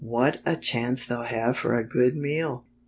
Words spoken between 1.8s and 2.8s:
good meal!"